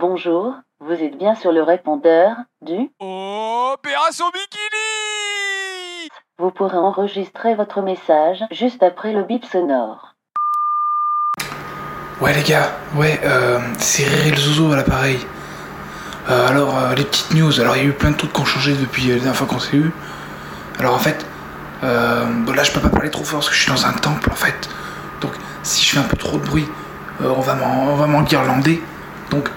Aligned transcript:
Bonjour, 0.00 0.54
vous 0.78 0.92
êtes 0.92 1.18
bien 1.18 1.34
sur 1.34 1.50
le 1.50 1.60
répondeur 1.60 2.36
du... 2.64 2.88
Opération 3.00 4.26
Bikini 4.32 6.08
Vous 6.38 6.52
pourrez 6.52 6.76
enregistrer 6.76 7.56
votre 7.56 7.82
message 7.82 8.44
juste 8.52 8.84
après 8.84 9.12
le 9.12 9.24
bip 9.24 9.44
sonore. 9.44 10.14
Ouais 12.20 12.32
les 12.32 12.44
gars, 12.44 12.70
ouais, 12.94 13.18
euh, 13.24 13.58
c'est 13.78 14.04
Riri 14.04 14.30
le 14.30 14.36
Zozo 14.36 14.70
à 14.72 14.76
l'appareil. 14.76 15.18
Euh, 16.30 16.46
alors, 16.46 16.78
euh, 16.78 16.94
les 16.94 17.02
petites 17.04 17.34
news, 17.34 17.60
alors 17.60 17.76
il 17.76 17.82
y 17.82 17.86
a 17.86 17.88
eu 17.88 17.92
plein 17.92 18.12
de 18.12 18.16
trucs 18.16 18.32
qui 18.32 18.40
ont 18.40 18.44
changé 18.44 18.74
depuis 18.76 19.02
la 19.08 19.16
dernière 19.16 19.34
fois 19.34 19.48
qu'on 19.48 19.58
s'est 19.58 19.78
eu. 19.78 19.90
Alors 20.78 20.94
en 20.94 20.98
fait, 21.00 21.26
euh, 21.82 22.24
bon, 22.44 22.52
là 22.52 22.62
je 22.62 22.70
peux 22.70 22.80
pas 22.80 22.88
parler 22.90 23.10
trop 23.10 23.24
fort 23.24 23.40
parce 23.40 23.48
que 23.48 23.56
je 23.56 23.62
suis 23.64 23.72
dans 23.72 23.84
un 23.84 23.94
temple 23.94 24.30
en 24.30 24.36
fait. 24.36 24.68
Donc 25.22 25.32
si 25.64 25.84
je 25.84 25.90
fais 25.94 25.98
un 25.98 26.08
peu 26.08 26.16
trop 26.16 26.38
de 26.38 26.46
bruit, 26.46 26.68
euh, 27.20 27.34
on 27.36 27.40
va 27.40 27.54
m'en- 27.56 27.88
on 27.88 27.96
va 27.96 28.06
m'enguirlander. 28.06 28.80
Donc 29.30 29.50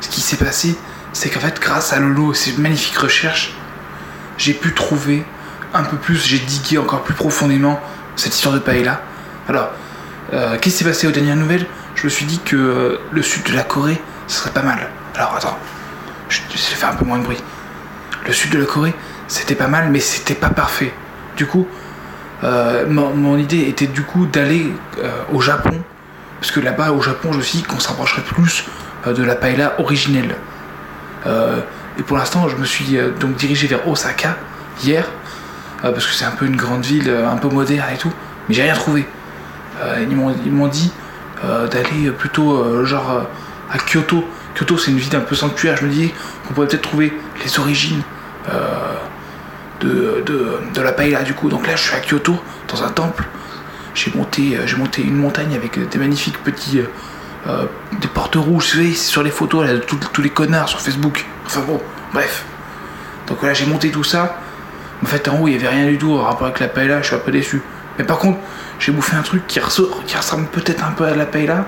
ce 0.00 0.08
qui 0.08 0.20
s'est 0.20 0.36
passé, 0.36 0.76
c'est 1.12 1.30
qu'en 1.30 1.40
fait 1.40 1.60
grâce 1.60 1.92
à 1.92 1.98
Lolo 1.98 2.32
et 2.32 2.34
ses 2.34 2.52
magnifiques 2.58 2.98
recherches, 2.98 3.54
j'ai 4.36 4.54
pu 4.54 4.72
trouver 4.74 5.24
un 5.74 5.82
peu 5.82 5.96
plus, 5.96 6.24
j'ai 6.26 6.38
digué 6.38 6.78
encore 6.78 7.02
plus 7.02 7.14
profondément 7.14 7.80
cette 8.16 8.34
histoire 8.34 8.54
de 8.54 8.60
paella. 8.60 9.02
Alors, 9.48 9.70
euh, 10.32 10.56
qu'est-ce 10.60 10.76
qui 10.76 10.84
s'est 10.84 10.84
passé 10.84 11.06
aux 11.06 11.10
dernières 11.10 11.36
nouvelles? 11.36 11.66
Je 11.94 12.04
me 12.04 12.08
suis 12.08 12.26
dit 12.26 12.38
que 12.38 12.56
euh, 12.56 13.00
le 13.10 13.22
sud 13.22 13.44
de 13.44 13.54
la 13.54 13.62
Corée, 13.64 14.00
ce 14.26 14.38
serait 14.38 14.50
pas 14.50 14.62
mal. 14.62 14.88
Alors 15.14 15.34
attends, 15.34 15.58
je 16.28 16.40
vais 16.40 16.56
faire 16.56 16.90
un 16.90 16.94
peu 16.94 17.04
moins 17.04 17.18
de 17.18 17.24
bruit. 17.24 17.42
Le 18.26 18.32
sud 18.32 18.52
de 18.52 18.58
la 18.58 18.66
Corée, 18.66 18.94
c'était 19.26 19.54
pas 19.54 19.68
mal, 19.68 19.90
mais 19.90 20.00
c'était 20.00 20.34
pas 20.34 20.50
parfait. 20.50 20.92
Du 21.36 21.46
coup, 21.46 21.66
euh, 22.44 22.86
mon, 22.88 23.14
mon 23.14 23.36
idée 23.38 23.62
était 23.68 23.86
du 23.86 24.02
coup 24.02 24.26
d'aller 24.26 24.72
au 25.32 25.40
Japon, 25.40 25.82
parce 26.40 26.52
que 26.52 26.60
là-bas, 26.60 26.92
au 26.92 27.02
Japon, 27.02 27.32
je 27.32 27.38
me 27.38 27.42
suis 27.42 27.58
dit 27.58 27.64
qu'on 27.64 27.80
se 27.80 27.88
rapprocherait 27.88 28.22
plus 28.22 28.64
de 29.06 29.22
la 29.22 29.34
paella 29.34 29.74
originelle. 29.78 30.36
Euh, 31.26 31.60
et 31.98 32.02
pour 32.02 32.16
l'instant, 32.16 32.48
je 32.48 32.56
me 32.56 32.64
suis 32.64 32.96
euh, 32.96 33.10
donc 33.10 33.36
dirigé 33.36 33.66
vers 33.66 33.86
Osaka 33.88 34.36
hier, 34.82 35.08
euh, 35.84 35.92
parce 35.92 36.06
que 36.06 36.12
c'est 36.12 36.24
un 36.24 36.30
peu 36.30 36.46
une 36.46 36.56
grande 36.56 36.84
ville, 36.84 37.08
euh, 37.08 37.28
un 37.28 37.36
peu 37.36 37.48
moderne 37.48 37.88
et 37.92 37.98
tout, 37.98 38.12
mais 38.48 38.54
j'ai 38.54 38.62
rien 38.62 38.74
trouvé. 38.74 39.06
Euh, 39.80 40.04
ils 40.08 40.52
m'ont 40.52 40.68
dit 40.68 40.92
euh, 41.44 41.66
d'aller 41.68 42.10
plutôt 42.16 42.56
euh, 42.56 42.84
genre 42.84 43.10
euh, 43.10 43.20
à 43.72 43.78
Kyoto. 43.78 44.24
Kyoto, 44.56 44.76
c'est 44.76 44.90
une 44.90 44.98
ville 44.98 45.14
un 45.14 45.20
peu 45.20 45.34
sanctuaire. 45.34 45.76
Je 45.76 45.86
me 45.86 45.90
dis 45.90 46.12
qu'on 46.46 46.54
pourrait 46.54 46.66
peut-être 46.66 46.82
trouver 46.82 47.12
les 47.44 47.58
origines 47.58 48.02
euh, 48.48 48.94
de, 49.80 50.22
de, 50.26 50.58
de 50.74 50.80
la 50.80 50.92
paella 50.92 51.22
du 51.22 51.34
coup. 51.34 51.48
Donc 51.48 51.66
là, 51.66 51.76
je 51.76 51.82
suis 51.82 51.94
à 51.94 52.00
Kyoto, 52.00 52.36
dans 52.68 52.82
un 52.82 52.90
temple. 52.90 53.24
J'ai 53.94 54.12
monté, 54.14 54.56
euh, 54.56 54.66
j'ai 54.66 54.76
monté 54.76 55.02
une 55.02 55.16
montagne 55.16 55.54
avec 55.54 55.78
euh, 55.78 55.86
des 55.86 55.98
magnifiques 55.98 56.42
petits. 56.42 56.80
Euh, 57.48 57.64
des 58.00 58.08
portes 58.08 58.36
rouges, 58.36 58.72
savez, 58.72 58.92
sur 58.92 59.22
les 59.22 59.30
photos 59.30 59.66
là, 59.66 59.74
de 59.74 59.78
tous, 59.78 60.22
les 60.22 60.30
connards 60.30 60.68
sur 60.68 60.80
Facebook. 60.80 61.24
Enfin 61.46 61.62
bon, 61.66 61.80
bref. 62.12 62.44
Donc 63.26 63.38
voilà, 63.40 63.54
j'ai 63.54 63.66
monté 63.66 63.90
tout 63.90 64.04
ça. 64.04 64.38
En 65.02 65.06
fait, 65.06 65.28
en 65.28 65.38
haut, 65.38 65.48
il 65.48 65.56
n'y 65.56 65.56
avait 65.56 65.74
rien 65.74 65.86
du 65.86 65.96
tout 65.96 66.12
en 66.12 66.24
rapport 66.24 66.46
avec 66.46 66.60
la 66.60 66.68
paella, 66.68 67.00
je 67.00 67.06
suis 67.06 67.16
un 67.16 67.20
peu 67.20 67.30
déçu. 67.30 67.62
Mais 67.98 68.04
par 68.04 68.18
contre, 68.18 68.38
j'ai 68.78 68.92
bouffé 68.92 69.16
un 69.16 69.22
truc 69.22 69.46
qui, 69.46 69.60
qui 70.06 70.16
ressemble 70.16 70.46
peut-être 70.46 70.84
un 70.84 70.90
peu 70.90 71.04
à 71.04 71.14
la 71.14 71.26
paella. 71.26 71.64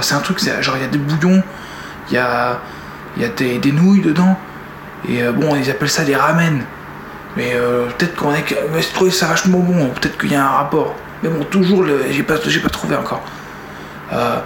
C'est 0.00 0.14
un 0.14 0.20
truc, 0.20 0.40
genre, 0.60 0.76
il 0.76 0.82
y 0.82 0.86
a 0.86 0.88
des 0.88 0.98
bouillons, 0.98 1.42
il 2.10 2.14
y 2.14 2.18
a, 2.18 2.60
y 3.16 3.24
a 3.24 3.28
des, 3.28 3.72
nouilles 3.72 4.00
dedans. 4.00 4.38
Et 5.08 5.22
euh, 5.22 5.32
bon, 5.32 5.54
ils 5.54 5.70
appellent 5.70 5.90
ça 5.90 6.04
des 6.04 6.16
ramen. 6.16 6.64
Mais 7.36 7.52
euh, 7.54 7.86
peut-être 7.98 8.16
qu'on 8.16 8.32
est. 8.34 8.44
Trouvais 8.94 9.10
ça 9.10 9.26
vachement 9.26 9.58
bon, 9.58 9.88
peut-être 9.90 10.18
qu'il 10.18 10.32
y 10.32 10.34
a 10.34 10.44
un 10.44 10.50
rapport. 10.50 10.94
Mais 11.22 11.28
bon, 11.28 11.44
toujours, 11.44 11.84
j'ai 12.10 12.22
pas, 12.22 12.38
pas 12.38 12.70
trouvé 12.70 12.96
encore. 12.96 13.22
Euh, 14.12 14.38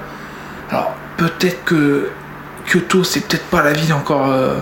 peut-être 1.18 1.64
que 1.64 2.08
Kyoto, 2.66 3.04
c'est 3.04 3.20
peut-être 3.20 3.44
pas 3.46 3.62
la 3.62 3.72
ville 3.72 3.92
encore 3.92 4.30
euh, 4.30 4.60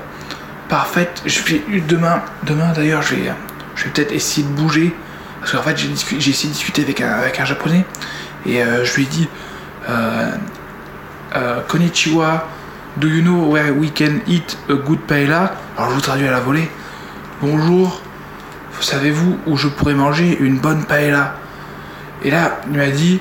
parfaite. 0.68 1.22
Je 1.24 1.40
vais 1.42 1.62
demain, 1.80 2.22
demain 2.42 2.72
d'ailleurs, 2.72 3.02
je 3.02 3.14
vais, 3.14 3.32
je 3.76 3.84
peut-être 3.84 4.10
essayer 4.10 4.44
de 4.44 4.52
bouger. 4.52 4.92
Parce 5.38 5.52
qu'en 5.52 5.62
fait, 5.62 5.76
j'ai 5.76 6.30
essayé 6.30 6.48
de 6.48 6.54
discuter 6.54 6.82
avec 6.82 7.40
un, 7.40 7.44
japonais. 7.44 7.84
Et 8.44 8.62
euh, 8.62 8.84
je 8.84 8.96
lui 8.96 9.02
ai 9.04 9.06
dit 9.06 9.28
euh, 9.88 10.30
Konnichiwa, 11.68 12.48
do 12.96 13.06
you 13.06 13.22
know 13.22 13.52
where 13.52 13.72
we 13.72 13.92
can 13.92 14.20
eat 14.26 14.56
a 14.68 14.74
good 14.74 15.00
paella? 15.00 15.54
Alors, 15.76 15.90
je 15.90 15.94
vous 15.96 16.00
traduis 16.00 16.26
à 16.26 16.32
la 16.32 16.40
volée. 16.40 16.68
Bonjour, 17.42 18.00
savez-vous 18.80 19.38
où 19.46 19.56
je 19.56 19.68
pourrais 19.68 19.94
manger 19.94 20.38
une 20.40 20.58
bonne 20.58 20.84
paella? 20.84 21.34
Et 22.24 22.30
là, 22.30 22.60
il 22.70 22.78
m'a 22.78 22.88
dit 22.88 23.20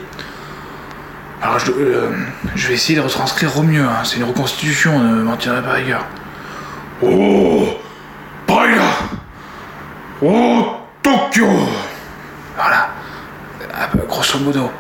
alors 1.42 1.60
je, 1.60 1.72
euh, 1.72 2.10
je 2.56 2.68
vais 2.68 2.74
essayer 2.74 2.98
de 2.98 3.04
retranscrire 3.04 3.58
au 3.58 3.64
mieux, 3.64 3.84
hein. 3.84 4.04
c'est 4.04 4.18
une 4.18 4.24
reconstitution, 4.24 5.00
ne 5.00 5.22
m'en 5.24 5.38
tirez 5.38 5.62
pas 5.62 5.74
rigueur. 5.74 6.06
Oh 7.02 7.68
Paella 8.48 8.84
Oh 10.22 10.78
Tokyo 11.04 11.48
Voilà. 12.56 12.90
Ah, 13.78 13.90
bah, 13.94 14.04
grosso 14.08 14.40
modo. 14.40 14.72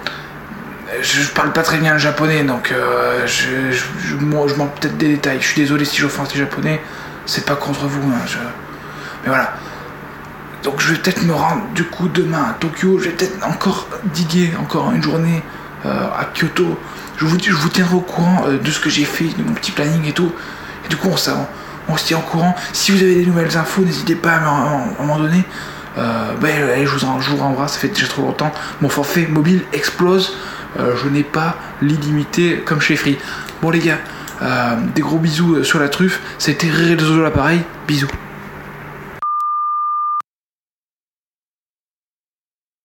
Je, 1.01 1.21
je 1.21 1.29
parle 1.31 1.51
pas 1.51 1.61
très 1.61 1.77
bien 1.77 1.93
le 1.93 1.99
japonais, 1.99 2.43
donc 2.43 2.71
euh, 2.71 3.27
je, 3.27 3.71
je, 3.71 4.15
manque 4.15 4.79
peut-être 4.79 4.97
des 4.97 5.09
détails. 5.09 5.39
Je 5.41 5.47
suis 5.47 5.61
désolé 5.61 5.83
si 5.83 5.97
j'offense 5.97 6.33
les 6.33 6.39
japonais, 6.39 6.81
c'est 7.25 7.45
pas 7.45 7.55
contre 7.55 7.85
vous. 7.85 8.09
hein, 8.11 8.39
Mais 9.23 9.29
voilà. 9.29 9.53
Donc 10.63 10.79
je 10.79 10.93
vais 10.93 10.99
peut-être 10.99 11.23
me 11.23 11.33
rendre 11.33 11.63
du 11.75 11.83
coup 11.83 12.07
demain 12.07 12.43
à 12.51 12.53
Tokyo. 12.53 12.97
Je 12.97 13.05
vais 13.05 13.11
peut-être 13.11 13.45
encore 13.45 13.87
diguer 14.05 14.51
encore 14.59 14.91
une 14.93 15.03
journée 15.03 15.43
à 15.85 16.25
Kyoto. 16.33 16.77
Je 17.17 17.25
vous, 17.25 17.69
tiendrai 17.69 17.95
au 17.95 18.01
courant 18.01 18.45
euh, 18.47 18.57
de 18.57 18.71
ce 18.71 18.79
que 18.79 18.89
j'ai 18.89 19.05
fait, 19.05 19.25
de 19.37 19.43
mon 19.43 19.53
petit 19.53 19.71
planning 19.71 20.05
et 20.05 20.11
tout. 20.11 20.31
Et 20.85 20.89
du 20.89 20.97
coup, 20.97 21.09
on, 21.09 21.17
se 21.17 22.05
tient 22.05 22.17
au 22.17 22.21
courant. 22.21 22.55
Si 22.73 22.91
vous 22.91 23.01
avez 23.01 23.15
des 23.15 23.25
nouvelles 23.25 23.55
infos, 23.57 23.83
n'hésitez 23.83 24.15
pas 24.15 24.33
à 24.33 24.39
m'en- 24.41 25.17
donner. 25.17 25.43
Euh, 25.97 26.33
bah, 26.41 26.49
allez, 26.73 26.85
je 26.85 26.91
vous, 26.91 27.05
en, 27.05 27.21
je 27.21 27.29
vous 27.31 27.37
renvoie, 27.37 27.67
ça 27.67 27.79
fait 27.79 27.87
déjà 27.87 28.07
trop 28.07 28.23
longtemps. 28.23 28.51
Mon 28.81 28.89
forfait 28.89 29.27
mobile 29.27 29.61
explose. 29.71 30.35
Euh, 30.77 30.93
je 31.01 31.07
n'ai 31.07 31.23
pas 31.23 31.55
l'illimité 31.81 32.61
comme 32.65 32.81
chez 32.81 32.97
Free. 32.97 33.17
Bon 33.61 33.69
les 33.69 33.79
gars, 33.79 33.99
euh, 34.41 34.75
des 34.93 35.01
gros 35.01 35.17
bisous 35.17 35.55
euh, 35.55 35.63
sur 35.63 35.79
la 35.79 35.87
truffe. 35.87 36.19
C'était 36.37 36.67
Riri 36.67 36.97
de 36.97 37.21
l'appareil. 37.21 37.61
Bisous. 37.87 38.09